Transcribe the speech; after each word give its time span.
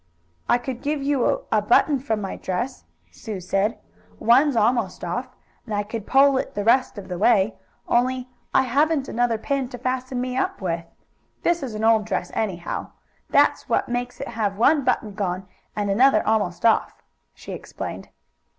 "I 0.49 0.57
could 0.57 0.81
give 0.81 1.03
you 1.03 1.45
a 1.51 1.61
button 1.61 1.99
from 1.99 2.21
my 2.21 2.35
dress," 2.35 2.85
Sue 3.11 3.39
said. 3.39 3.77
"One's 4.17 4.55
almost 4.55 5.03
off, 5.05 5.35
and 5.63 5.75
I 5.75 5.83
could 5.83 6.07
pull 6.07 6.39
it 6.39 6.55
the 6.55 6.63
rest 6.63 6.97
of 6.97 7.07
the 7.07 7.19
way. 7.19 7.53
Only 7.87 8.27
I 8.51 8.63
haven't 8.63 9.07
another 9.07 9.37
pin 9.37 9.69
to 9.69 9.77
fasten 9.77 10.19
me 10.19 10.35
up 10.35 10.59
with. 10.59 10.85
This 11.43 11.61
is 11.61 11.75
an 11.75 11.83
old 11.83 12.05
dress, 12.05 12.31
anyhow. 12.33 12.93
That's 13.29 13.69
what 13.69 13.89
makes 13.89 14.19
it 14.19 14.29
have 14.29 14.57
one 14.57 14.83
button 14.83 15.13
gone 15.13 15.47
and 15.75 15.91
another 15.91 16.25
almost 16.25 16.65
off," 16.65 17.03
she 17.35 17.51
explained. 17.51 18.09